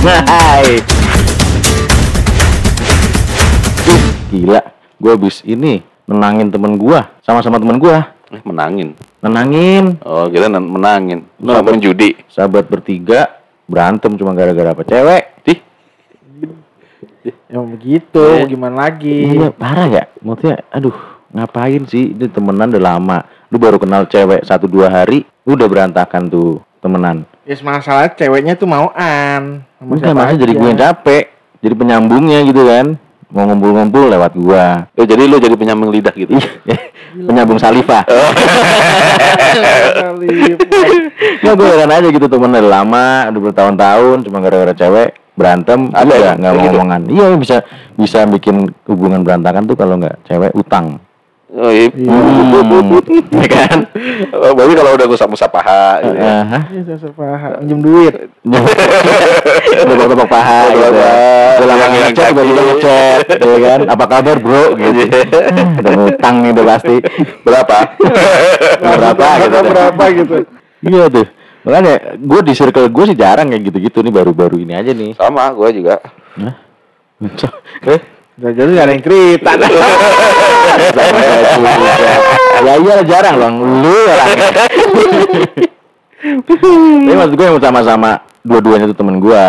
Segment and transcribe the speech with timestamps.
[0.00, 0.78] Hai.
[3.84, 4.60] Ih, Gila,
[4.94, 7.96] gue habis ini menangin temen gue sama-sama temen gue
[8.28, 8.92] Eh, menangin.
[9.18, 11.24] menangin Oh, kita menangin.
[11.40, 11.80] Sahabat.
[11.80, 12.10] judi.
[12.28, 15.58] sahabat bertiga berantem cuma gara-gara apa cewek Dih,
[17.48, 18.46] Ya begitu, Iya.
[18.46, 19.34] gimana lagi?
[19.34, 20.94] iya parah ya maksudnya aduh
[21.30, 23.18] ngapain sih ini temenan udah lama
[23.48, 28.68] lu baru kenal cewek satu dua hari udah berantakan tuh temenan Ya masalah ceweknya tuh
[28.68, 29.64] mauan.
[29.80, 31.24] Sama Enggak, siapa makanya jadi gue yang capek
[31.58, 32.86] jadi penyambungnya gitu kan
[33.28, 36.32] mau ngumpul-ngumpul lewat gua eh, jadi lu jadi penyambung lidah gitu.
[37.12, 38.00] penyambung saliva
[39.98, 40.56] Kali.
[41.42, 46.08] Nggak gue heran aja gitu temen udah lama udah bertahun-tahun cuma gara-gara cewek berantem Ada
[46.10, 46.18] ya?
[46.18, 46.72] ya nggak Kayak mau gitu?
[46.74, 47.56] ngomongan iya bisa
[47.94, 50.98] bisa bikin hubungan berantakan tuh kalau nggak cewek utang
[51.58, 51.90] Oh, iya.
[51.90, 53.78] Hmm, ya kan
[54.30, 56.38] Oh, Berarti kalau udah gue sama paha gitu ya.
[56.70, 57.52] Iya, saya paham.
[57.60, 58.14] Minjem duit.
[59.78, 61.12] tepok-tepok paha gitu ya.
[61.58, 62.30] Udah lama ngechat kaki.
[62.30, 66.96] tiba-tiba ngechat ya kan apa kabar bro gitu Ah, udah ngutang nih udah pasti
[67.42, 67.78] Berapa?
[68.78, 70.36] berapa gitu Berapa, berapa gitu.
[70.80, 71.26] iya tuh
[71.66, 75.50] makanya gue di circle gue sih jarang kayak gitu-gitu nih baru-baru ini aja nih Sama,
[75.50, 75.98] gue juga.
[76.38, 76.54] Hah?
[77.84, 78.00] Eh?
[78.38, 79.50] Udah jadi gak ada yang cerita.
[82.58, 84.28] Ya iya jarang bang lu orang
[86.42, 86.70] tapi
[87.14, 88.10] maksud gue yang sama-sama
[88.42, 89.44] dua-duanya tuh temen gue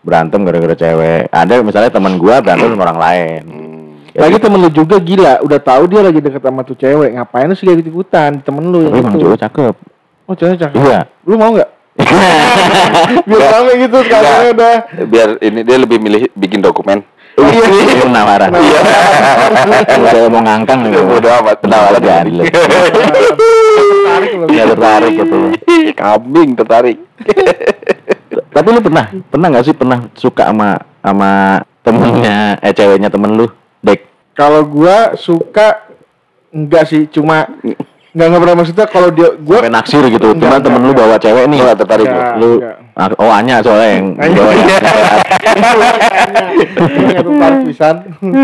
[0.00, 3.42] berantem gara-gara cewek ada misalnya temen gue berantem sama orang lain
[4.08, 4.34] Hmm.
[4.34, 7.54] Lagi temen lu juga gila, udah tahu dia lagi deket sama tuh cewek, ngapain lu
[7.54, 9.22] sih gak ikutan temen lu tapi emang itu?
[9.22, 9.74] cewek cakep
[10.26, 10.74] Oh cewek cakep.
[10.74, 11.00] Iya.
[11.22, 11.70] Lu mau nggak?
[13.30, 14.76] Biar rame gitu sekarang udah.
[15.06, 17.06] Biar ini dia lebih milih bikin dokumen.
[17.40, 18.80] Iya iya penawaran Iya.
[20.04, 22.26] saya mau ngangkang nih Bodo amat, penawaran penawaran.
[22.26, 22.50] jadi
[23.78, 24.44] Tertarik lu.
[24.46, 25.38] nggak tertarik gitu
[25.94, 26.98] Kambing tertarik.
[28.48, 31.30] tapi lu pernah pernah nggak sih pernah suka sama sama
[31.80, 33.46] temennya eh ceweknya temen lu
[33.80, 34.02] dek
[34.32, 35.82] Kalau gua suka
[36.48, 37.44] enggak sih, cuma
[38.08, 41.44] enggak enggak pernah maksudnya kalau dia gua sampai naksir gitu teman temen lu bawa cewek
[41.44, 42.52] nih Enggak tertarik lu.
[42.58, 42.76] Enggak.
[42.98, 44.34] Oh Anya soalnya yang Anya.
[44.34, 44.70] bawa ya.
[47.62, 47.96] Pisan.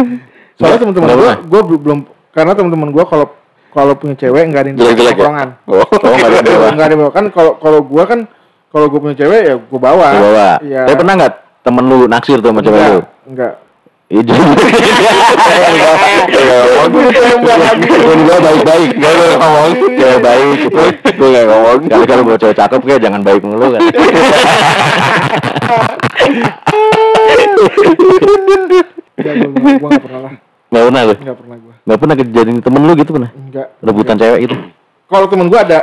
[0.54, 1.36] Soalnya teman-teman pernah?
[1.42, 1.98] gua belum
[2.30, 3.26] karena teman-teman gua kalau
[3.74, 5.18] kalau punya cewek enggak ada yang Jelek-jelek ya?
[5.18, 5.48] tongkrongan.
[5.66, 8.20] Oh, oh nggak ada yang bawa ada yang bawa kan kalau kalau gua kan
[8.70, 10.06] kalau gua punya cewek ya gua bawa.
[10.14, 10.80] Lu bawa Iya.
[10.86, 11.32] tapi pernah nggak
[11.66, 13.52] temen lu naksir tuh sama cewek lu Enggak.
[14.12, 14.36] Enggak.
[16.28, 16.58] Iya,
[16.92, 20.82] Gue juga baik-baik Gak lu ngomong Cewek baik gitu
[21.14, 21.78] gue gak ngomong.
[21.88, 23.80] Kali kalau bawa cewek cakep kayak jangan baik mulu kan
[29.14, 30.32] gua, gua enggak pernah lah.
[30.68, 31.74] Gak pernah lu Enggak pernah gua.
[31.84, 33.66] Gak pernah kejadian temen lu gitu pernah Enggak.
[33.80, 34.56] Rebutan cewek gitu
[35.08, 35.80] Kalau temen gua ada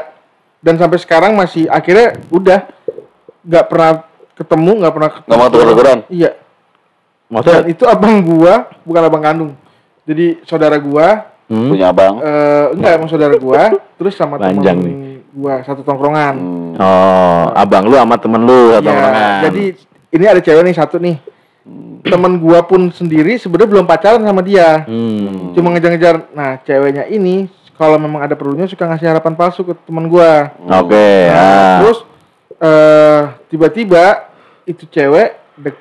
[0.61, 2.69] dan sampai sekarang masih akhirnya udah
[3.41, 4.05] nggak pernah
[4.37, 5.29] ketemu, nggak pernah ketemu.
[5.29, 5.99] Nggak mau tegur-teguran?
[6.13, 6.31] Iya.
[7.31, 8.53] Dan Maksudnya itu abang gua,
[8.83, 9.51] bukan abang kandung.
[10.03, 12.19] Jadi saudara gua, hmm, Punya abang.
[12.19, 16.35] eh enggak emang saudara gua, terus sama Panjang temen gua satu tongkrongan.
[16.35, 16.75] Hmm.
[16.75, 19.41] Oh abang lu sama temen lu satu Iya, omongan.
[19.47, 19.63] jadi
[20.11, 21.15] ini ada cewek nih satu nih.
[22.01, 24.83] Temen gua pun sendiri sebenarnya belum pacaran sama dia.
[24.83, 25.55] hmm.
[25.55, 26.33] Cuma ngejar-ngejar.
[26.33, 27.47] Nah, ceweknya ini
[27.77, 30.51] kalau memang ada perlunya suka ngasih harapan palsu ke temen gua.
[30.67, 31.77] Oke Nah, ah.
[31.79, 31.97] Terus
[32.59, 34.27] eh tiba-tiba
[34.65, 35.77] itu cewek dek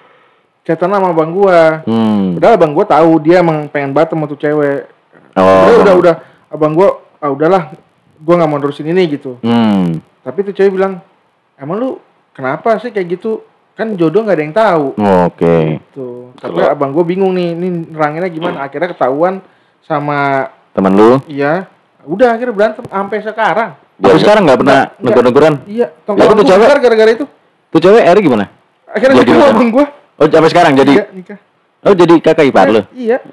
[0.70, 1.82] chatan sama abang gua.
[1.82, 2.38] Hmm.
[2.38, 4.86] Padahal abang gua tahu dia emang pengen banget sama tuh cewek.
[5.34, 5.66] Oh.
[5.66, 6.14] Udah udah udah
[6.54, 7.74] abang gua ah udahlah
[8.22, 9.42] gua nggak mau nerusin ini gitu.
[9.42, 9.98] Hmm.
[10.22, 11.02] Tapi tuh cewek bilang,
[11.58, 11.88] "Emang lu
[12.30, 13.42] kenapa sih kayak gitu?
[13.74, 14.86] Kan jodoh nggak ada yang tahu."
[15.26, 15.82] Oke.
[15.90, 16.30] Tuh.
[16.38, 18.62] Tapi abang gua bingung nih, ini neranginnya gimana?
[18.62, 19.42] Akhirnya ketahuan
[19.82, 21.18] sama Temen lu?
[21.26, 21.66] iya,
[22.06, 23.70] udah akhirnya berantem sampai sekarang.
[24.00, 25.54] Tapi sekarang nggak pernah negur-neguran?
[25.66, 26.46] Iya, tongkrongan
[26.80, 27.26] gara-gara itu.
[27.70, 28.46] Tuh cewek Eri gimana?
[28.90, 29.86] Akhirnya Jadi abang gua.
[30.20, 30.92] Oh sampai sekarang jadi?
[30.92, 31.38] Nikah, nikah.
[31.80, 32.82] Oh jadi kakak ipar lu?
[32.92, 33.24] Iya.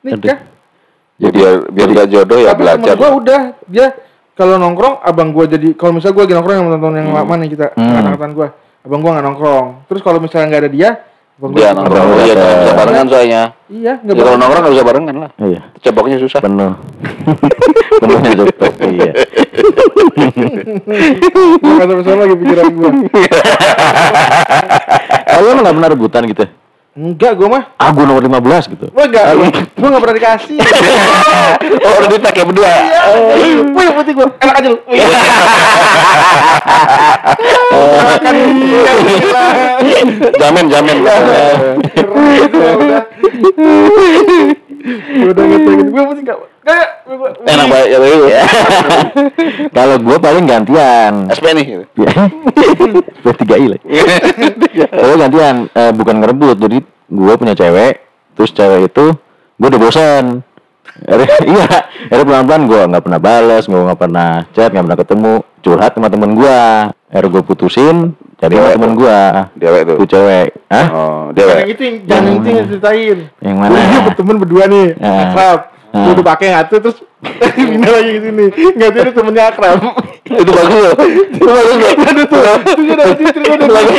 [0.00, 0.38] Nikah.
[1.18, 2.94] Ya, biar biar gak jodoh ya Tapi belajar.
[2.94, 3.90] gua udah dia
[4.32, 7.18] kalau nongkrong abang gua jadi kalau misalnya gua lagi nongkrong sama teman-teman yang Hmm.
[7.18, 8.06] lama nih kita Hmm.
[8.06, 8.48] angkatan gua,
[8.80, 9.66] abang gua nggak nongkrong.
[9.84, 10.90] Terus kalau misalnya nggak ada dia,
[11.34, 12.06] abang gua Dia nongkrong.
[12.14, 13.42] dia nggak bisa barengan soalnya.
[13.66, 14.38] Iya, Ya, nggak kalau boleh.
[14.38, 15.30] nongkrong nggak bisa barengan lah.
[15.36, 15.60] Iya.
[15.80, 16.38] Ceboknya susah.
[16.38, 16.72] Penuh.
[18.00, 18.72] Penuhnya cukup.
[18.78, 19.10] Iya.
[21.58, 22.90] Nggak sama-sama lagi pikiran gua.
[25.48, 26.44] Lu nggak pernah rebutan gitu?
[26.98, 27.62] Enggak, gua mah.
[27.78, 28.90] Ah gua nomor 15 gitu.
[28.90, 29.32] Gua enggak.
[29.78, 30.58] Gua enggak pernah dikasih.
[31.86, 32.66] oh udah dipakai berdua.
[32.66, 33.02] Iya.
[33.70, 34.28] Wih, putih gua.
[34.42, 34.78] Enak aja lu.
[34.90, 34.98] Wih.
[38.18, 38.34] Kan.
[40.36, 40.98] Jamin jamin.
[44.88, 45.32] Gua udah.
[45.32, 45.86] Udah ngetakin.
[45.92, 46.38] Gua putih enggak.
[46.68, 46.88] Kayak
[47.48, 48.28] Enak banget ya itu.
[49.76, 51.12] Kalau gue paling gantian.
[51.32, 51.64] SP nih.
[51.64, 52.04] gitu.
[53.24, 53.80] P3I lah.
[55.08, 56.56] Gue gantian, eh, bukan ngerebut.
[56.60, 58.04] Jadi gue punya cewek,
[58.36, 59.16] terus cewek itu
[59.56, 60.24] gue udah bosan.
[61.08, 61.68] Iya,
[62.10, 66.08] akhirnya pelan-pelan gue nggak pernah balas, gue nggak pernah chat, nggak pernah ketemu, curhat sama
[66.10, 66.58] temen gue.
[67.08, 67.96] Akhirnya gue putusin,
[68.38, 68.96] Cewek temen tuh.
[68.96, 69.18] gue.
[69.58, 69.96] Cewek tuh.
[69.98, 70.86] Tuh cewek, Hah?
[70.88, 71.54] Oh, Jangan dewe.
[71.58, 73.18] yang itu, yang- jangan yang itu yang ceritain.
[73.40, 73.74] Yang mana?
[73.74, 75.22] Dia berteman berdua nih, Ah.
[75.26, 75.60] akrab.
[75.88, 76.04] Ah.
[76.04, 76.98] Lu udah pakai ngatu terus
[77.56, 78.46] pindah lagi ke sini.
[78.76, 79.78] Ngatu itu temennya akrab.
[80.22, 80.94] Itu bagus loh.
[81.32, 81.92] Itu bagus loh.
[81.98, 82.42] Ada tuh,
[82.76, 83.96] itu dapet istri lu udah lagi.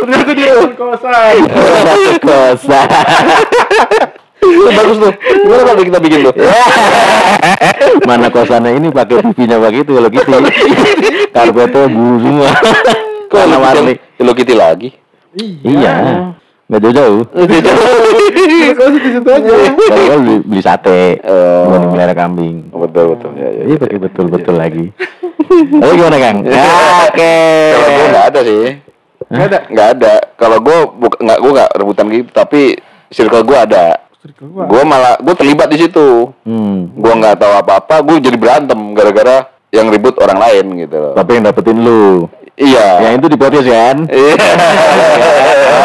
[0.00, 1.36] Ternyata dia kosan.
[2.18, 2.88] Kosan.
[4.44, 5.12] Itu bagus tuh.
[5.16, 6.34] Gimana kalau kita bikin tuh?
[8.08, 10.36] Mana kosannya ini pakai pipinya begitu kalau gitu.
[11.30, 12.50] Karpetnya bulu semua.
[13.32, 13.94] Karena warni.
[14.14, 14.88] Hello Kitty lagi?
[15.62, 15.94] Iya.
[16.64, 17.20] Nggak jauh-jauh.
[17.28, 19.52] Kalau di situ aja.
[19.84, 21.68] Kalau beli, beli sate, Oh.
[21.68, 22.56] dibanding melihara kambing.
[22.72, 23.30] Betul betul.
[23.36, 23.82] Ya, ya, Iya ya.
[23.84, 24.86] pakai betul-betul lagi.
[25.52, 26.38] Lalu gimana Kang?
[26.48, 26.64] Ya,
[27.04, 27.36] Oke.
[27.68, 28.64] Kalau gue nggak ada sih.
[29.28, 29.58] Nggak ada.
[29.68, 30.14] Nggak ada.
[30.34, 30.78] Kalau gue
[31.20, 32.60] nggak gue nggak rebutan gitu, tapi
[33.12, 33.84] circle gue ada.
[34.24, 34.64] Circle gua.
[34.64, 36.32] Gue malah gue terlibat di situ.
[36.48, 36.88] Hmm.
[36.96, 38.00] Gue nggak tahu apa-apa.
[38.00, 40.96] Gue jadi berantem gara-gara yang ribut orang lain gitu.
[40.96, 41.12] loh.
[41.12, 42.24] Tapi yang dapetin lu.
[42.56, 43.04] Iya.
[43.04, 43.96] Yang itu di podcast kan?
[44.08, 44.32] Iya.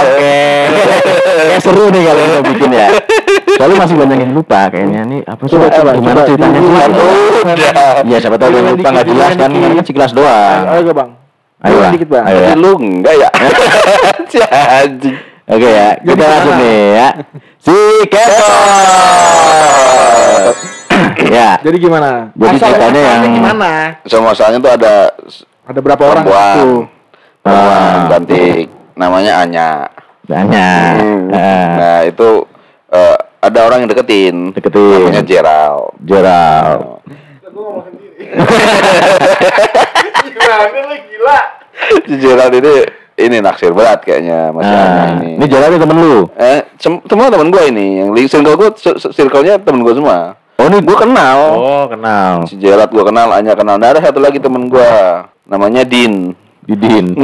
[0.08, 0.40] Oke.
[1.50, 2.88] Kayak seru nih kalau kita bikin ya.
[3.60, 5.52] Soalnya masih banyak yang lupa kayaknya nih apa sih?
[5.60, 6.28] Coba, coba, Gimana coba.
[6.32, 6.76] ceritanya sih?
[8.08, 9.50] Iya siapa tahu yang lupa nggak jelas kan?
[9.52, 10.62] Kan kan sekilas doang.
[10.64, 11.10] Ayo bang.
[11.60, 12.24] Ayo dikit bang.
[12.24, 12.54] Ayo ya.
[12.56, 13.30] Lu enggak ya?
[14.80, 15.18] Anjing.
[15.50, 17.10] Oke ya, kita langsung nih ya.
[17.58, 18.50] Si Keto.
[21.28, 22.30] ya, Jadi gimana?
[22.32, 23.72] Jadi Asal- ceritanya yang- gimana?
[24.06, 24.94] Sama masalahnya tuh ada
[25.66, 26.34] Ada berapa orang tuh?
[27.40, 28.10] Perempuan Ah.
[28.10, 28.66] cantik.
[28.94, 29.70] Namanya Anya.
[30.26, 30.94] banyak.
[30.96, 31.34] Hmm.
[31.34, 32.30] Eh, Nah itu
[32.88, 34.54] eh, ada orang yang deketin.
[34.54, 35.10] Deketin.
[35.10, 35.94] Namanya Gerald.
[36.00, 36.82] Gerald.
[40.22, 41.40] Gimana lu gila?
[42.06, 42.76] Si Gerald ini
[43.20, 45.36] ini naksir berat kayaknya Mas Nah, ini.
[45.36, 46.32] ini itu temen lu.
[46.34, 48.70] Eh, sem- semua teman gue ini, yang circle gue,
[49.12, 50.40] circle-nya temen gue semua.
[50.60, 51.40] Oh, ini Gue kenal.
[51.56, 52.44] Oh, kenal.
[52.44, 53.80] Si Gerald gue kenal, Anya kenal.
[53.80, 54.92] Nah, ada satu lagi temen gue,
[55.44, 56.36] namanya Din.
[56.70, 57.06] Didin.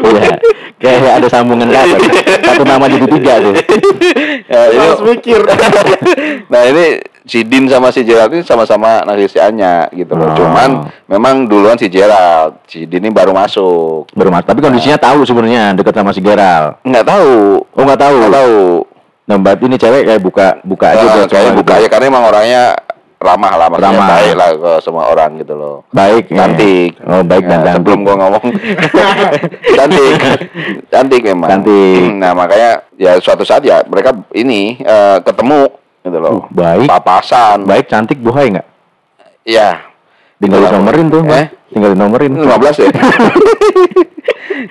[0.00, 0.32] Iya.
[0.80, 1.96] Kayak ada sambungan kata.
[2.42, 3.54] Satu nama jadi tiga tuh.
[4.50, 5.38] Ya, ini- Harus mikir.
[6.52, 10.18] nah ini si Din sama si Gerald ini sama-sama naksir si Anya gitu Oh.
[10.18, 10.34] loh.
[10.34, 10.70] Cuman
[11.06, 14.10] memang duluan si Gerald, si Din ini baru masuk.
[14.10, 14.42] Baru mas.
[14.42, 16.82] Tapi kondisinya tahu sebenarnya dekat sama si Gerald.
[16.82, 17.62] Nggak tahu.
[17.62, 18.16] Oh, nggak tahu.
[18.18, 18.58] Nggak tahu.
[19.22, 21.84] Nah, berarti ini cewek kayak buka buka aja Ah, buat kayak buka gitu.
[21.86, 22.62] ya karena emang orangnya
[23.20, 24.08] ramah lah, maksudnya Ramah.
[24.16, 25.84] baik lah ke semua orang gitu loh.
[25.92, 26.48] Baik, ya.
[26.48, 26.96] Cantik.
[27.04, 27.76] Oh, baik dan Nah, cantik.
[27.84, 28.44] Sebelum gua ngomong.
[29.76, 30.14] cantik.
[30.88, 31.48] cantik memang.
[31.52, 32.00] Cantik.
[32.16, 35.68] Nah, makanya ya suatu saat ya mereka ini eh, ketemu
[36.00, 36.32] gitu loh.
[36.32, 36.88] Uh, baik.
[36.88, 37.68] Papasan.
[37.68, 38.66] Baik, cantik, bohai nggak?
[39.44, 39.84] Iya.
[40.40, 41.36] Tinggal nomerin tuh, Bang.
[41.44, 41.48] Eh?
[41.76, 42.32] Tinggal nomerin.
[42.40, 42.88] 15 ya.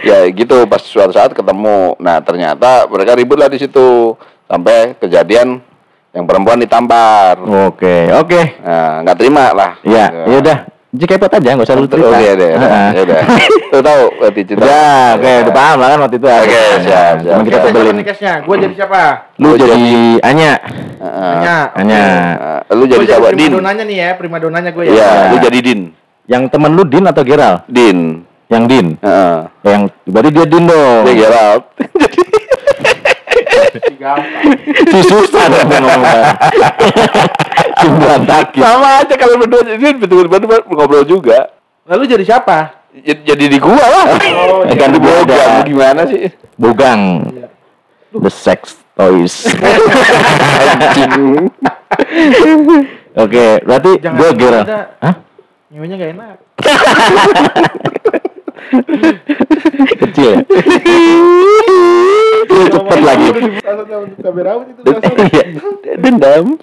[0.09, 1.93] ya gitu pas suatu saat ketemu.
[2.01, 4.17] Nah, ternyata mereka ribut lah di situ
[4.49, 5.61] sampai kejadian
[6.11, 7.37] yang perempuan ditampar.
[7.69, 8.41] Oke, oke.
[8.59, 9.71] Nah, nggak terima lah.
[9.81, 10.57] Ya, ya udah.
[10.89, 12.09] Jadi kepot aja, nggak usah lu cerita.
[12.09, 12.87] Oke deh, Heeh.
[12.91, 13.21] ya udah.
[13.69, 14.65] Lu tahu berarti cerita.
[14.65, 16.25] Udah, oke, udah paham lah kan waktu itu.
[16.25, 17.15] Oke, siap, siap.
[17.21, 17.93] Cuma kita Siapa tebelin.
[17.93, 18.33] nih case-nya?
[18.41, 19.01] Gua jadi siapa?
[19.37, 19.81] Lu jadi
[20.25, 20.53] Anya.
[20.97, 21.29] Heeh.
[21.37, 21.57] Anya.
[21.77, 22.01] Anya.
[22.01, 23.51] Nah, lu jadi jadi prima Din.
[23.53, 24.89] donanya nih ya, prima donanya gue ya.
[24.89, 25.29] Iya, Ya.
[25.29, 25.81] lu jadi Din.
[26.25, 27.61] Yang temen lu Din atau Gerald?
[27.69, 28.25] Din.
[28.49, 28.87] Yang Din.
[28.97, 29.37] Heeh.
[29.61, 31.01] Yang berarti dia Din dong.
[31.05, 31.61] Dia Gerald.
[31.69, 32.47] Gampang.
[34.89, 36.01] Si susah dong ngomong.
[37.75, 38.61] Si berantakin.
[38.61, 41.49] Sama aja kalau berdua ini betul-betul ngobrol juga.
[41.85, 42.73] Lalu jadi siapa?
[42.89, 44.05] Jadi, jadi di gua lah.
[44.17, 44.77] Oh, Eh, iya.
[44.77, 46.29] kan Bogang, gimana sih?
[46.57, 47.01] Bogang.
[48.09, 49.45] The sex toys.
[49.45, 51.49] Anjing.
[53.19, 54.67] Oke, berarti Jangan gue Gerald.
[55.01, 55.15] Hah?
[55.69, 56.37] Nyewanya gak enak.
[59.99, 60.37] Kecil ya?
[62.49, 63.27] Lu cepet lagi.
[65.29, 65.43] Iya.
[65.99, 66.57] Dendam.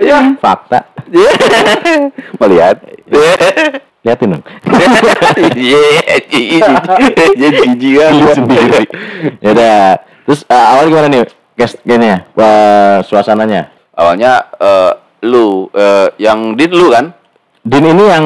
[0.00, 0.18] Iya.
[0.40, 0.80] Fakta.
[2.40, 2.76] Melihat.
[4.00, 4.44] Liatin dong.
[5.60, 6.16] Iya,
[7.36, 8.84] jadi jijik sendiri.
[9.44, 9.80] Ya udah.
[10.24, 11.26] Terus eh, awal gimana nih?
[11.58, 13.68] Kes gini ya, Wah, suasananya.
[13.92, 14.92] Awalnya eh,
[15.28, 17.12] lu eh, yang Din lu kan
[17.70, 18.24] Din ini yang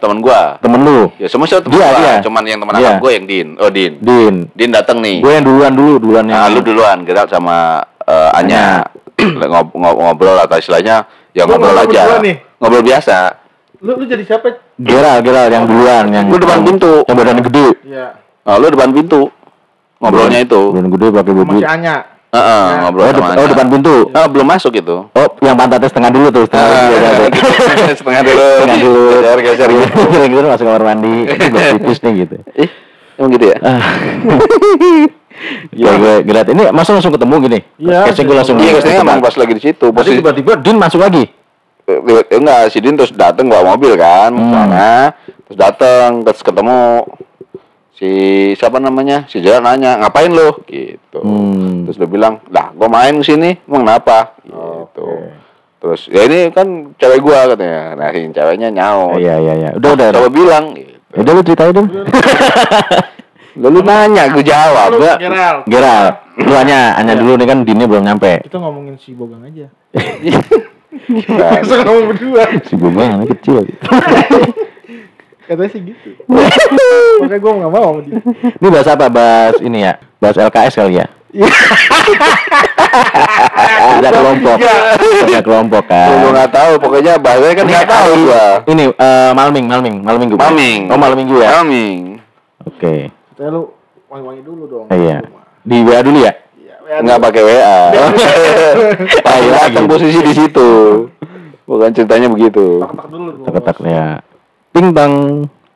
[0.00, 0.56] teman gua.
[0.58, 1.12] temen lu.
[1.16, 2.14] Ya semua sih teman Dia, gua, dia.
[2.24, 2.96] cuman yang teman Dia.
[2.96, 3.48] gua yang Din.
[3.56, 4.00] Oh, Din.
[4.00, 4.34] Din.
[4.50, 5.20] Din datang nih.
[5.20, 6.40] Gue yang duluan dulu, duluan yang.
[6.40, 8.88] Nah, lu duluan gerak sama eh, Anya.
[9.18, 11.04] Ngob- ngob- ngobrol atau istilahnya
[11.34, 12.16] ya Lu ngobrol aja.
[12.56, 13.16] Ngobrol biasa.
[13.78, 14.56] Lu lu jadi siapa?
[14.74, 16.26] Gerald, Gerald yang duluan yang.
[16.26, 17.04] Lu depan pintu.
[17.04, 17.66] Yang badannya gede.
[17.84, 18.06] Iya.
[18.16, 19.22] Nah, lu depan pintu.
[19.98, 20.60] Ngobrolnya itu.
[20.72, 21.58] Badan gede pakai Sama baju.
[21.58, 21.96] si Anya.
[22.28, 23.94] Heeh, ngobrol Oh, sama dep- oh depan pintu.
[24.12, 24.96] Ah, belum masuk itu.
[25.08, 26.92] Oh, yang pantatnya setengah dulu tuh, setengah Ah, dulu.
[26.94, 27.26] ya, ya.
[27.26, 27.50] gitu.
[28.04, 28.44] setengah dulu.
[28.52, 29.02] Setengah dulu.
[29.10, 30.00] Geser, geser gitu.
[30.28, 31.14] Gitu masuk kamar mandi.
[31.24, 32.36] Belum pipis nih gitu.
[32.54, 32.70] Ih,
[33.16, 33.56] emang gitu ya?
[33.58, 33.80] Ah.
[35.70, 37.58] Ya, gue liat ini masa langsung ketemu gini.
[37.78, 38.56] Iya, Kayaknya gue langsung.
[38.58, 39.86] Iya, ke sini emang pas lagi di situ.
[39.88, 41.24] Posisi tiba-tiba Din masuk lagi.
[41.86, 41.98] eh,
[42.30, 44.52] enggak, si Din terus dateng bawa mobil kan, Hmm.
[44.52, 45.16] sana.
[45.46, 47.06] Terus dateng, terus ketemu
[47.98, 48.10] si
[48.54, 49.26] siapa namanya?
[49.26, 51.18] Si Jalan nanya, "Ngapain lo?" gitu.
[51.18, 51.82] Hmm.
[51.90, 55.34] Terus dia bilang, "Lah, gua main ke sini, emang kenapa?" gitu.
[55.82, 57.98] Terus ya ini kan cewek gua katanya.
[57.98, 59.18] Nah, si ceweknya nyaut.
[59.18, 59.70] Iya iya iya.
[59.74, 60.06] Udah udah.
[60.14, 60.20] udah.
[60.22, 60.94] Coba bilang gitu.
[61.08, 61.88] Ya Udah lu ceritain dulu.
[63.58, 64.94] Lalu nanya, gue jawab.
[64.94, 65.66] Lu, Gua, Gerald.
[65.66, 66.04] Geral,
[66.38, 68.38] lu hanya hanya dulu nih kan Dinnya belum nyampe.
[68.46, 69.66] Kita ngomongin si Bogang aja.
[71.08, 72.44] Nah, Masa ngomong berdua.
[72.64, 73.64] Si Bogong anak kecil.
[75.48, 76.08] Katanya sih gitu.
[77.24, 78.20] Makanya gue nggak mau sama dia.
[78.60, 79.06] Ini bahas apa?
[79.08, 79.96] Bahas ini ya.
[80.20, 81.06] Bahas LKS kali ya.
[83.96, 84.56] Ada kelompok.
[85.24, 86.08] Ada kelompok kan.
[86.20, 88.46] Gua nggak tahu, pokoknya bahasanya kan nggak tahu gua.
[88.68, 90.36] Ini eh, malam ming, malam ming, malam minggu.
[90.36, 90.80] Maming.
[90.92, 91.48] Oh malam minggu ya.
[91.60, 92.20] Maming.
[92.68, 93.08] Oke.
[93.32, 93.62] Katanya lu
[94.08, 94.86] wangi-wangi dulu dong.
[94.92, 95.24] Iya.
[95.64, 96.32] Di WA dulu ya.
[96.56, 97.80] Iya, WA Nggak pakai WA.
[99.38, 99.76] Iya lagi.
[99.76, 100.68] Datang posisi di situ.
[101.68, 102.80] Bukan ceritanya begitu.
[102.84, 103.30] Ketak dulu.
[103.44, 103.52] Bos.
[103.52, 104.20] Ketak ya.
[104.72, 105.12] Ting tang.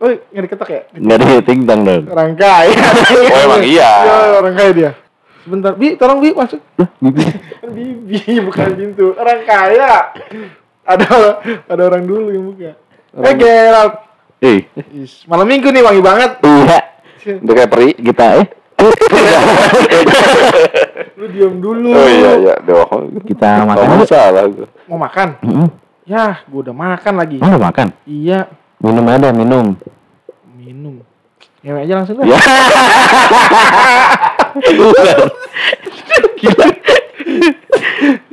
[0.03, 0.81] Oh, nggak diketak ya?
[0.99, 2.03] Nggak ada ting tang dong.
[2.11, 2.75] Orang kaya.
[3.33, 3.91] Oh, emang iya.
[4.03, 4.91] Iya, orang kaya dia.
[5.43, 6.61] Sebentar, Bi, tolong Bi masuk.
[6.79, 7.23] Lah, bibi.
[7.63, 9.07] Kan Bibi bukan pintu.
[9.15, 10.11] Orang kaya.
[10.83, 11.07] Ada
[11.71, 12.75] ada orang dulu yang buka.
[13.23, 13.95] Eh, Gerald.
[14.43, 16.43] Eh, Is, malam minggu nih wangi banget.
[16.43, 16.79] iya.
[17.39, 17.89] Udah kayak peri.
[17.95, 18.47] Kita eh
[21.15, 21.95] Lu diam dulu.
[21.95, 22.55] Oh iya iya.
[22.67, 22.87] Doh.
[23.23, 24.51] kita makan salah.
[24.91, 25.39] Mau makan?
[25.39, 25.69] Mm-mm.
[26.03, 27.39] Ya, gua udah makan lagi.
[27.39, 27.87] Mau udah makan?
[28.03, 28.51] Iya,
[28.83, 29.79] Minum ada minum.
[30.59, 30.99] minum.
[31.63, 32.27] Ngewe aja langsung dah.
[32.27, 32.39] Ya.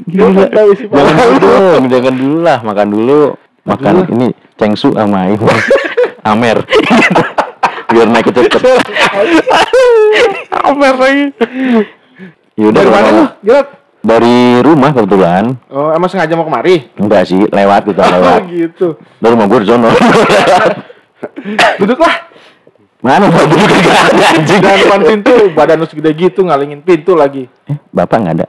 [0.10, 0.44] Gila.
[0.50, 0.98] Tahu sih, Pak.
[0.98, 3.22] Jangan dulu jangan dulu lah, makan dulu.
[3.70, 4.14] Makan Dulu.
[4.18, 4.28] ini
[4.58, 5.38] cengsu sama ini.
[6.26, 6.58] Amer.
[7.90, 8.50] Biar naik cepet.
[10.66, 11.26] Amer lagi.
[12.58, 13.24] Yaudah, Dari mana lu?
[13.46, 13.68] Gerald?
[14.00, 15.60] Dari rumah kebetulan.
[15.68, 16.88] Oh, emang sengaja mau kemari?
[16.96, 18.42] Enggak sih, lewat kita Oh, lewat.
[18.48, 18.88] gitu.
[19.20, 19.90] Dari rumah gue di sono.
[21.80, 22.16] Duduklah.
[23.00, 23.92] Mana mau duduk ada
[24.36, 24.60] anjing.
[24.60, 27.48] Jangan depan pintu, badan lu segede gitu ngalingin pintu lagi.
[27.64, 28.48] Eh, Bapak nggak ada.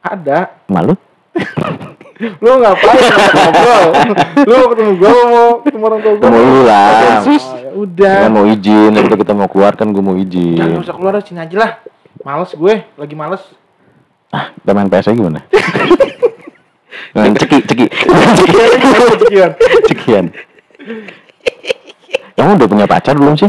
[0.00, 0.38] Ada.
[0.68, 0.94] Malu?
[2.42, 3.82] Lu ngapain ngobrol?
[4.42, 6.18] Lu mau ketemu gua mau ketemu orang tua gua?
[6.26, 6.88] Ketemu lu lah.
[6.90, 8.16] Oh, ya udah.
[8.18, 10.82] Kita mau izin, waktu kita mau keluar kan gue mau Jangan izin.
[10.82, 11.70] usah keluar sini aja lah.
[12.26, 13.42] Males gue, lagi males.
[14.28, 15.40] Ah, kita main PS gimana?
[17.16, 17.86] Main ceki, ceki.
[19.16, 19.50] Sekian.
[19.88, 20.24] Cekian.
[22.36, 23.48] Kamu udah punya pacar belum sih?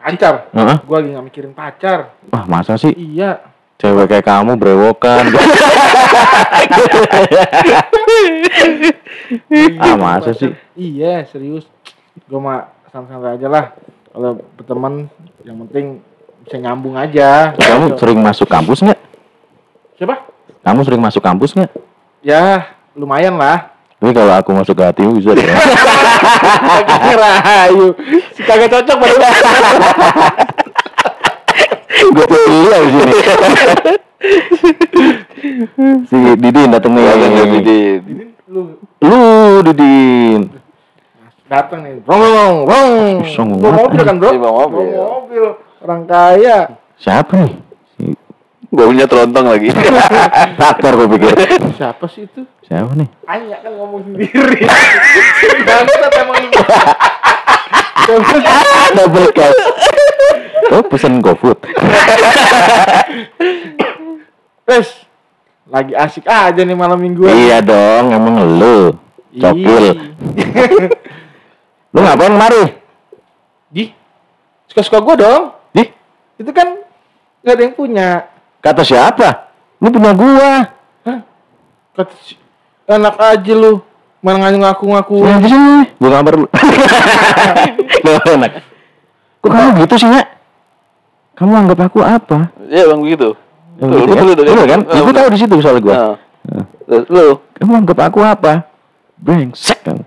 [0.00, 0.48] Pacar.
[0.56, 0.76] Heeh.
[0.88, 2.16] Gua lagi nggak mikirin pacar.
[2.32, 3.44] Wah, masa sih Iya.
[3.76, 5.28] cewek kayak kamu brewokan?
[9.84, 10.56] ah, masa sih?
[10.74, 11.68] Iya, serius.
[12.26, 13.64] Gua mah santai-santai aja lah.
[14.16, 15.12] Kalau berteman
[15.44, 16.00] yang penting
[16.42, 17.52] bisa nyambung aja.
[17.60, 19.05] Kamu sering masuk kampus nggak?
[19.96, 20.14] Siapa?
[20.60, 21.72] Kamu sering masuk kampus nggak?
[22.20, 23.72] Ya, lumayan lah.
[23.96, 25.46] Tapi kalau aku masuk ke hatimu bisa deh.
[27.16, 27.96] Rahayu.
[28.36, 29.16] Si kagak cocok baru.
[32.12, 33.12] Gue tuh dulu di sini.
[36.04, 37.04] si Didin dateng nih.
[37.08, 38.00] Datang Didin.
[38.52, 38.60] Lu
[39.00, 39.20] Lu
[39.64, 40.40] Didin.
[41.48, 42.04] datang nih.
[42.04, 43.16] Rong rong rong.
[43.64, 44.28] Bawa mobil kan, Bro?
[44.34, 44.86] Iya, bawa mobil.
[44.92, 45.44] Bawa mobil.
[45.80, 46.58] Orang kaya.
[47.00, 47.65] Siapa nih?
[48.70, 49.70] Punya terontong lagi.
[50.58, 51.30] Traktor gue pikir.
[51.78, 52.42] Siapa sih itu?
[52.66, 53.08] Siapa nih?
[53.30, 54.66] Anya kan ngomong sendiri.
[55.66, 56.50] Bangsat emang lu.
[58.96, 59.60] Double cash.
[60.70, 61.58] Oh, pesen GoFood.
[64.66, 64.88] Wes,
[65.70, 67.30] lagi asik aja nih malam mingguan.
[67.34, 68.94] iya dong, emang lu.
[69.36, 69.86] Cokil.
[71.94, 72.62] Lu ngapain kemari?
[73.70, 73.90] Di,
[74.70, 75.42] suka-suka gua dong.
[75.78, 75.88] Ih,
[76.38, 76.82] Itu kan
[77.42, 78.08] nggak ada yang punya.
[78.66, 79.28] Kata siapa?
[79.78, 80.52] Ini punya gua.
[81.06, 81.18] Hah?
[81.94, 82.38] Kata si-
[82.86, 83.78] enak aja lu.
[84.18, 85.22] Malah ngaku-ngaku.
[85.46, 85.86] Sini.
[86.02, 86.46] Gua gambar lu.
[88.02, 88.52] Lu enak.
[89.38, 90.26] Kok kamu gitu sih, Nak?
[91.36, 92.50] Kamu anggap aku apa?
[92.66, 93.36] Iya, Bang begitu.
[93.76, 94.26] Yang Betul, gitu betul, kan?
[94.26, 94.80] betul, Iya kan?
[94.80, 94.96] betul.
[94.96, 95.94] Ya, gua tahu di situ soal gua.
[95.94, 96.16] Nah.
[96.86, 98.52] Terus Lu Kamu anggap aku apa?
[99.16, 99.98] Brengsek kan.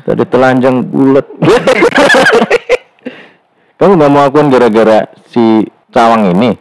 [0.00, 1.26] Tadi telanjang bulat.
[3.80, 6.52] Kamu nggak mau akuan gara-gara si cawang ini?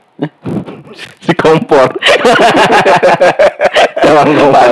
[1.19, 1.87] Si kompor.
[3.99, 4.69] cawang kompor.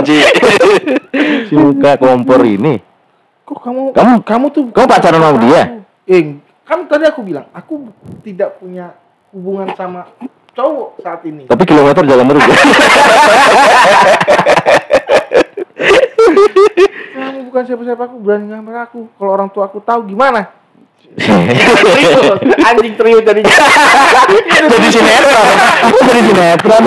[1.47, 2.81] Si muka kompor ini.
[3.43, 5.61] Kok kamu Kamu- kamu tuh kamu pacaran sama dia?
[6.03, 7.87] Eh, kan tadi aku bilang aku
[8.21, 8.91] tidak punya
[9.31, 10.07] hubungan sama
[10.51, 11.47] cowok saat ini.
[11.47, 12.43] Tapi kilometer jalan terus.
[12.43, 12.55] ya.
[17.17, 18.99] Kamu bukan siapa-siapa aku berani ngambil aku.
[19.15, 20.51] Kalau orang tua aku tahu gimana?
[22.67, 23.41] Anjing teriut tadi.
[24.71, 25.47] Jadi sinetron.
[26.05, 26.83] Jadi sinetron.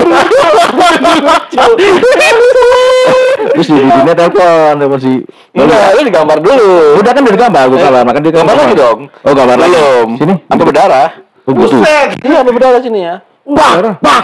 [3.51, 5.19] Terus di dunia telepon, telepon si.
[5.51, 6.71] Enggak, lu digambar dulu.
[7.03, 8.99] Udah kan udah gambar, gue gambar, makanya dia Gambar lagi dong.
[9.11, 9.75] Oh gambar lagi.
[9.75, 10.09] Belum.
[10.15, 10.35] Sini.
[10.47, 11.09] Sampai berdarah.
[11.43, 11.53] Oh.
[11.57, 12.07] Buset.
[12.23, 13.15] Iya, sampai berdarah sini ya.
[13.43, 14.23] Wah, bang.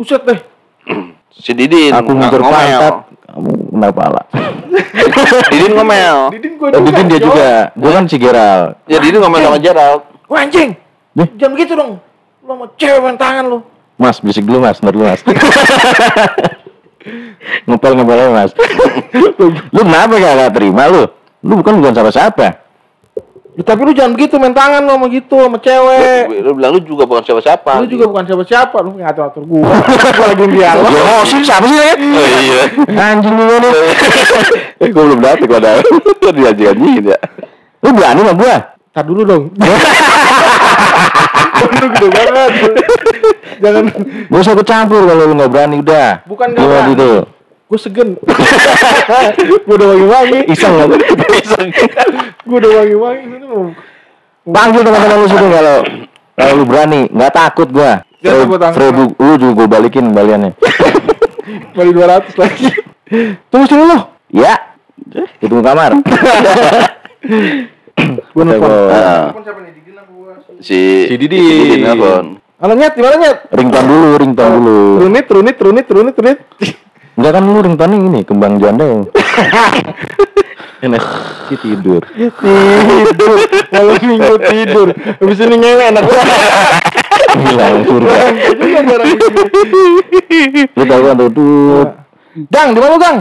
[0.00, 0.38] Buset deh.
[1.34, 2.40] Si Didin Aku ngomel.
[2.40, 4.22] pantat, kamu kena pala.
[5.50, 6.18] Didin ngomel.
[6.38, 7.50] Didin gua Oh, Didin dia juga.
[7.74, 8.78] Gue kan si Gerald.
[8.86, 10.00] Ya Didin ngomel sama Gerald.
[10.30, 10.78] Wah anjing.
[11.18, 11.28] Nih.
[11.34, 11.98] Jangan begitu dong.
[12.46, 13.58] Lu sama cewek main tangan lu.
[13.94, 15.22] Mas, bisik dulu mas, ntar dulu mas.
[17.68, 18.50] ngepel ngepel aja mas.
[19.74, 21.06] lu kenapa gak, gak terima lu?
[21.46, 22.63] Lu bukan bukan siapa-siapa.
[23.54, 26.42] Ya, tapi lu jangan begitu main tangan lu sama gitu sama cewek.
[26.42, 27.70] Lu bilang lu juga bukan siapa-siapa.
[27.78, 29.78] Lu juga bukan siapa-siapa, lu ngatur-ngatur gua.
[30.18, 30.90] gua lagi dialog.
[30.90, 31.94] Oh, sih siapa sih ya?
[31.94, 32.62] Oh iya.
[33.14, 33.72] Anjing lu nih.
[34.82, 35.86] Eh, gue belum dapet padahal.
[36.34, 37.18] Dianjing-anjingin ya.
[37.78, 38.56] Lu berani sama gua?
[38.90, 39.44] Tar dulu dong.
[41.78, 42.52] Lu gede banget.
[43.62, 43.84] Jangan
[44.34, 46.26] Gak usah campur kalau lu gak berani udah.
[46.26, 47.22] Bukan nggak Gua berani.
[47.74, 48.08] Gue segen.
[49.66, 50.40] gua udah wangi-wangi.
[50.46, 50.94] Iseng lu.
[52.46, 53.22] Gua udah wangi-wangi.
[53.26, 53.74] Ini mau
[54.44, 55.76] Panggil teman-teman lu situ kalau
[56.36, 58.04] kalau lu berani, nggak takut takut.
[58.76, 60.52] Seribu, lu juga gua balikin kembaliannya.
[61.76, 62.68] balik 200 lagi.
[63.48, 63.98] Tunggu sini lu.
[64.34, 64.54] ya,
[65.40, 65.96] itu kamar.
[68.34, 68.68] Gua nelfon.
[68.90, 69.30] Ah.
[69.30, 69.72] Nelfon siapa nih?
[69.80, 70.32] Didin apa gua?
[70.60, 71.40] Si Si Didin.
[71.40, 72.26] Didin nelfon.
[72.60, 73.38] Halo nyet, gimana nyet?
[73.54, 74.76] ringtone dulu, ringtone dulu.
[75.06, 76.38] Runit, runit, runit, runit, runit.
[77.14, 79.02] Enggak kan lu ringtone ini kembang janda yang
[80.84, 81.00] enak
[81.46, 82.02] si tidur.
[82.10, 83.36] tidur
[83.70, 86.28] malam minggu tidur habis ini ngewe enak banget
[87.34, 88.12] Bilang surga.
[88.12, 88.32] kan.
[90.68, 91.28] Lu tahu kan tuh
[92.50, 93.16] gang di mana lu gang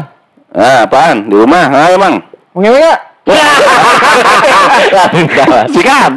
[0.53, 1.25] Ah, apaan?
[1.25, 1.65] Di rumah?
[1.65, 2.21] Ah, emang.
[2.51, 2.99] mau ngewe nggak
[5.73, 6.11] Sikat.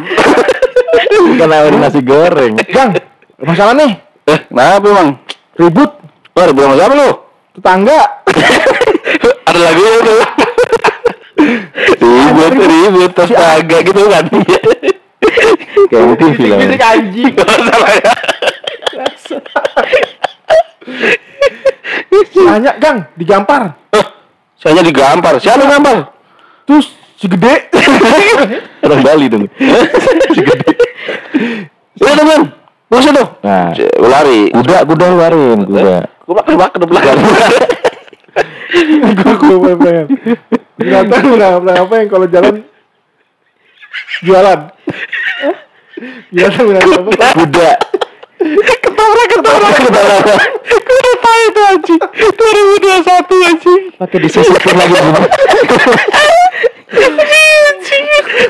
[1.08, 2.52] Bukan nawarin nasi goreng.
[2.66, 2.90] gang
[3.38, 3.92] masalah nih
[4.26, 5.08] Eh, kenapa emang?
[5.54, 5.90] ribut
[6.34, 7.08] Wah, ribut sama siapa lu?
[7.56, 8.00] Tetangga
[9.48, 10.20] Ada lagunya tuh.
[11.96, 14.24] ribut, ribut, agak gitu kan.
[15.90, 16.58] Kayak mungkin film.
[16.58, 17.32] Bisik anjing
[22.34, 23.62] tanya gang digampar
[24.56, 25.36] Saya digampar.
[25.36, 25.96] Siapa yang gampar?
[26.64, 27.68] terus si gede
[28.82, 29.46] Orang Bali dong.
[31.96, 32.55] Iya teman.
[32.86, 33.24] Bos itu.
[33.42, 34.40] Nah, gua lari.
[34.54, 36.06] kuda kuda luarin kuda.
[36.26, 37.18] Gue makan makan ke belakang.
[39.16, 40.06] gue gue pengen
[40.76, 42.54] binatang binatang apa yang kalau jalan
[44.20, 44.60] jualan
[46.28, 47.70] binatang binatang apa Kuda.
[48.84, 49.74] Ketaurak, ketaurak.
[50.66, 52.00] Gue udah tahu itu anjing.
[52.04, 53.82] 2021 anjing.
[53.96, 54.98] Pakai disisipin lagi.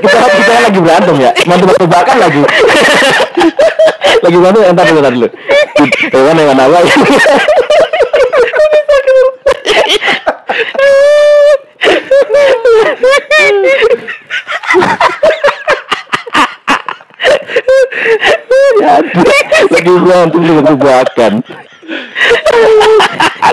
[0.07, 1.31] Kita kita lagi berantem ya.
[1.47, 2.41] Mantu mantu bahkan lagi.
[4.25, 5.29] lagi mantu entar dulu entar dulu.
[6.15, 6.79] Hewan hewan apa?
[18.77, 19.01] Ya,
[19.73, 21.33] lagi berantem dengan tebakan.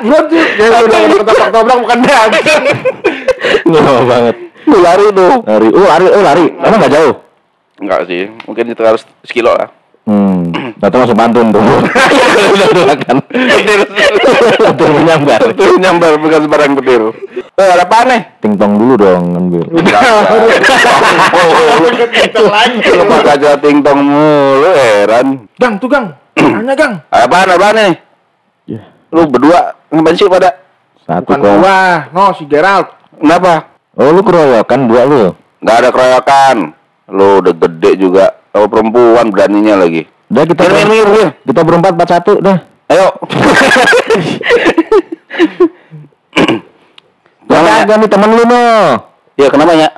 [0.03, 2.63] belum tuh ya udah udah ketoprak toprak bukan dagang
[3.63, 4.35] Lama banget.
[4.73, 5.33] Lu lari tuh.
[5.45, 6.45] Lari, oh lari, oh lari.
[6.57, 7.13] Emang nggak jauh?
[7.77, 8.25] Enggak sih.
[8.49, 9.69] Mungkin itu harus sekilo lah.
[10.03, 10.51] Hmm,
[10.83, 11.62] datang langsung pantun tuh.
[11.63, 13.17] Udah udah kan.
[13.23, 13.79] Petir.
[14.59, 15.39] Petir menyambar.
[15.53, 17.01] Petir nyambar bukan sembarang petir.
[17.53, 18.21] Eh, ada apa nih?
[18.41, 19.63] Tingtong dulu dong ngambil.
[22.83, 25.27] Lu pakai aja tingtong mulu heran.
[25.55, 27.93] gang tuh gang tanya gang Apaan, apaan nih?
[28.67, 28.81] Ya,
[29.13, 30.59] Lu berdua ngapain sih pada?
[31.03, 32.88] satu bukan gua no si Gerald
[33.19, 33.72] Kenapa?
[33.93, 35.23] Oh lu keroyokan dua lu.
[35.62, 36.56] Nggak ada keroyokan.
[37.13, 38.25] Lu udah gede juga.
[38.49, 40.06] Kalau perempuan beraninya lagi.
[40.29, 42.58] Udah kita Mir, mir, mir, kita berempat empat satu dah.
[42.89, 43.08] Ayo.
[47.43, 47.84] Gak Kenapa ya?
[47.86, 48.63] ada nih temen lu no.
[49.38, 49.89] Ya kenapa ya?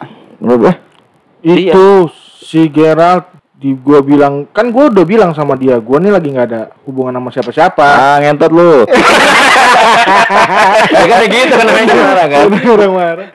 [1.44, 2.10] Itu
[2.42, 3.35] si Gerald
[3.66, 7.18] di gua bilang kan gua udah bilang sama dia gua nih lagi nggak ada hubungan
[7.18, 8.86] sama siapa-siapa ah ngentot lu.
[10.94, 12.46] ya kan gitu kan namanya marah kan.
[12.46, 13.28] orang marah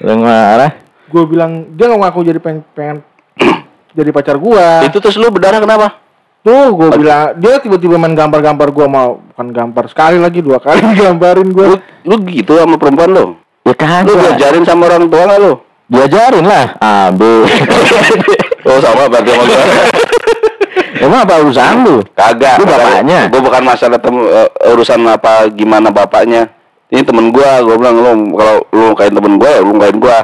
[0.00, 0.70] Lu marah.
[1.12, 2.96] gua bilang dia nggak ngaku jadi pengen, pengen
[4.00, 6.00] jadi pacar gua Itu terus lu berdarah kenapa?
[6.40, 10.80] tuh gua bilang dia tiba-tiba main gambar-gambar gua mau bukan gambar sekali lagi dua kali
[11.04, 11.76] gambarin Lu, gua
[12.08, 13.36] lu gitu sama perempuan lu?
[13.68, 14.08] Ya kan.
[14.08, 15.60] Lu diajarin sama orang tua lu?
[15.92, 16.72] Diajarin lah.
[16.80, 17.20] A B.
[18.62, 19.62] Oh sama berarti sama gua.
[21.02, 21.96] Emang apa urusan lu?
[22.14, 22.56] Kagak.
[22.56, 23.26] Lu bapaknya?
[23.26, 26.46] Gue bukan masalah tem- eh, urusan apa gimana bapaknya.
[26.88, 30.18] Ini temen gua, gua bilang lu kalau lu kain temen gua, ya lu kain gua.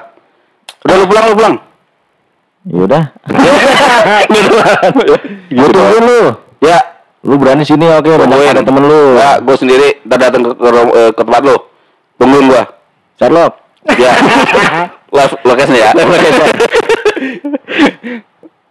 [0.84, 1.54] Udah lu pulang, lu pulang.
[2.62, 3.02] Ya udah.
[5.48, 6.20] Gue tungguin lu.
[6.60, 6.78] Ya,
[7.18, 8.52] Lu berani sini oke, banyak Tungguin.
[8.52, 9.18] ada temen lu.
[9.18, 11.56] ya gua sendiri ntar datang ke, ke, ro- eh, ke tempat lu.
[12.14, 12.62] Tungguin gua.
[13.18, 13.52] Sherlock.
[13.96, 14.12] Ya.
[15.16, 15.90] Live location ya.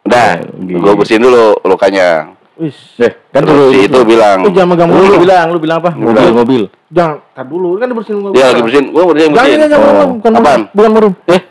[0.04, 0.80] Udah, Gitu.
[0.80, 2.32] gua bersihin dulu lukanya.
[2.58, 2.74] Wis.
[2.98, 5.14] Deh, kan dulu si itu bilang, Lu jangan megang mulu.
[5.14, 5.92] lu bilang, lu bilang apa?
[5.94, 6.64] Mobil, mobil.
[6.90, 7.78] Jangan, tar dulu.
[7.78, 8.32] Kan bersihin gua.
[8.32, 9.60] dia lagi bersihin, gua bersihin Jangan, bersihin.
[9.62, 9.94] jangan, jangan, Oh.
[9.94, 10.62] bukan bukan Apaan?
[10.74, 11.14] Bukan murim.
[11.28, 11.42] Eh,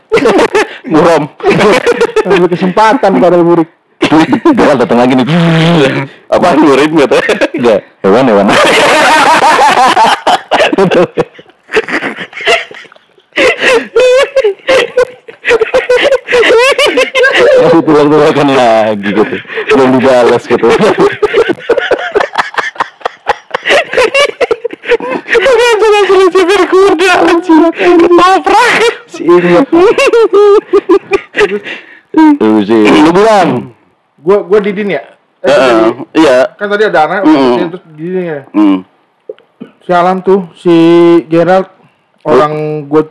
[0.93, 1.23] murom.
[2.27, 3.69] Ambil kesempatan pada murid.
[4.51, 5.27] Bakal datang lagi nih.
[6.27, 7.17] Apa murim gitu?
[7.55, 8.47] Enggak, hewan hewan.
[17.37, 19.23] Masih tulang-tulangan lagi gitu.
[19.73, 20.67] Belum dibalas gitu.
[29.07, 29.67] Si ingat.
[32.41, 32.83] Lu sih.
[32.85, 33.73] Lu bilang.
[34.21, 35.03] Gua gua Didin ya.
[35.47, 36.59] Eh, Iya.
[36.59, 37.71] kan tadi ada anak, Mm.
[37.71, 38.41] terus Didin ya.
[38.51, 38.83] Hmm.
[39.87, 40.75] Sialan tuh si
[41.31, 41.71] Gerald
[42.27, 43.07] orang gue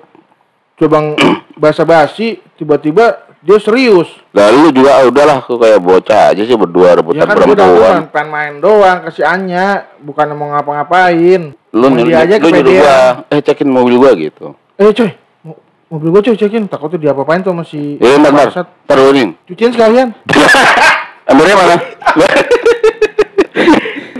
[0.75, 1.15] coba
[1.55, 7.21] basa-basi tiba-tiba dia serius Lalu juga ah, udahlah kok kayak bocah aja sih berdua rebutan
[7.21, 7.69] ya kan perempuan.
[7.71, 9.65] bilang, pengen main doang kasih Anya
[9.97, 14.57] bukan mau ngapa-ngapain Lu nyuruh dia aja lu nyuruh gua, eh cekin mobil gua gitu.
[14.73, 18.65] eh coy mo- mobil gue coy cekin takutnya diapa-apain tuh masih Ya bentar, bentar.
[18.81, 19.27] Ntar dulu nih.
[19.45, 20.09] cuciin sekalian
[21.29, 21.75] Embernya mana?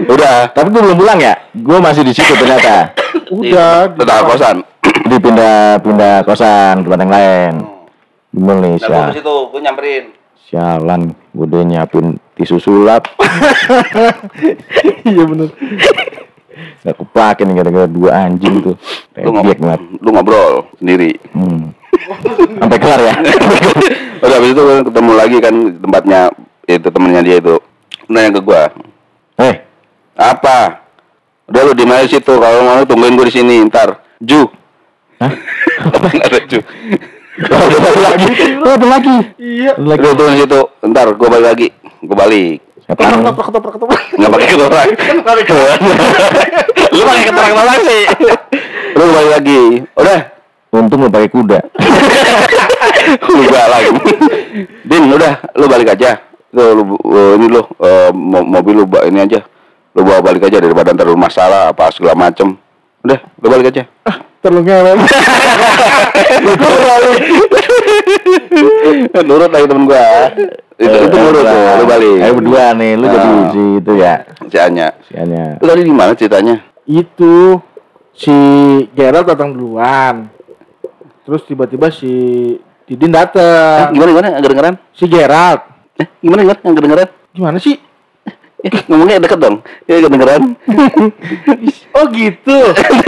[0.06, 0.50] Udah.
[0.50, 1.34] Tapi gue belum pulang ya.
[1.52, 2.94] Gue masih di situ ternyata.
[3.28, 4.56] udah di- Tetangga kosan.
[5.06, 7.54] Di pindah kosan tempat yang lain.
[8.36, 9.16] Gimana nih, sial.
[9.16, 10.06] situ, gua nyamperin.
[10.46, 13.10] Sialan, gue udah nyiapin tisu sulap.
[15.04, 15.50] iya bener
[16.86, 18.76] Gak kepake nih gara-gara dua anjing tuh.
[19.18, 19.82] Lu, ngob Rebiek banget.
[20.00, 21.18] lu ngobrol sendiri.
[21.34, 21.74] Hmm.
[22.56, 23.14] Sampai kelar ya.
[24.24, 26.22] Udah habis itu ketemu lagi kan tempatnya
[26.64, 27.56] itu temennya dia itu.
[28.06, 28.70] Nanya ke gua,
[29.36, 29.56] Eh,
[30.14, 30.86] apa?
[31.50, 32.22] Udah lu di mana situ?
[32.30, 34.00] Kalau mau tungguin gua di sini ntar.
[34.22, 34.46] Ju.
[35.18, 35.32] Hah?
[35.90, 36.60] Apa ada Ju?
[37.36, 38.32] Ada lagi.
[38.64, 39.18] Oh, ada lagi.
[39.42, 40.08] iya lagi.
[40.08, 40.62] Lu di situ.
[40.88, 41.68] Ntar gua balik lagi.
[42.06, 42.64] Gua balik.
[42.86, 43.18] Setan.
[43.18, 44.88] ketoprak ketoprak ketoprak Nggak pakai ketorang.
[46.96, 48.04] lu pakai ketorang orang sih.
[48.96, 49.62] Lu balik lagi.
[49.98, 50.22] Udah.
[50.76, 51.60] Untung lu pakai kuda.
[53.32, 53.92] lu lagi.
[54.86, 56.20] Din, udah, lu balik aja.
[56.52, 59.40] Lu, uh, ini lu uh, mo- mobil lu bawa ini aja.
[59.96, 62.60] Lu bawa balik aja daripada ntar lu masalah apa segala macem.
[63.04, 63.84] Udah, lu balik aja.
[64.46, 64.98] Terlalu ngewen
[69.26, 70.30] nurut lagi temen gua.
[70.76, 72.20] Itu itu nurut tuh, lu balik.
[72.20, 73.50] Ayo berdua nih, lu jadi Ah.
[73.50, 74.14] si itu ya.
[74.46, 74.88] Si Anya.
[75.02, 75.58] Si Anya.
[75.58, 76.62] Lu tadi di mana ceritanya?
[76.86, 77.58] itu
[78.14, 78.30] si
[78.94, 80.30] Gerald datang duluan
[81.26, 82.06] terus tiba-tiba si
[82.86, 84.28] Didin Eh, datang gimana gimana?
[84.30, 84.76] Nggak kedengeran?
[84.94, 85.66] si Gerald
[85.98, 86.60] Eh, gimana gimana?
[86.62, 87.10] Nggak kedengeran?
[87.34, 87.82] gimana sih Eh,
[88.90, 89.62] ngomongnya deket dong.
[89.86, 90.42] Ya kedengeran.
[91.98, 92.58] oh gitu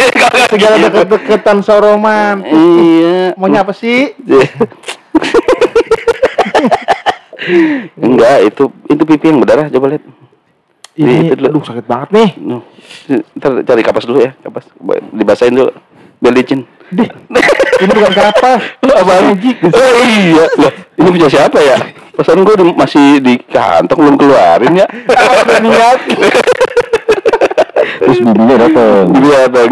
[0.53, 3.33] segala deket-deketan soroman iya.
[3.35, 4.15] maunya apa sih
[7.97, 9.71] Enggak, itu itu pipi yang berdarah.
[9.71, 10.03] Coba lihat.
[10.97, 11.61] ini Itu dulu.
[11.61, 12.65] aduh sakit banget nih Nuh,
[13.37, 14.65] ntar cari kapas dulu ya, kapas.
[15.13, 15.71] Dibasahin dulu.
[16.19, 16.65] Biar licin.
[17.77, 19.59] Ini bukan kenapa Apa magic?
[19.67, 20.45] Oh iya.
[20.55, 21.77] Loh, ini punya siapa ya?
[22.15, 24.87] Pesan gue masih di kantong belum keluarin ya.
[25.61, 25.99] Niat.
[28.01, 29.05] Terus bibinya dateng.
[29.13, 29.69] Bibinya dateng.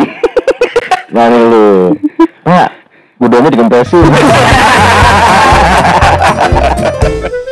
[1.15, 1.95] Nah nih lu.
[2.45, 2.69] Nah,
[3.17, 3.49] mudanya.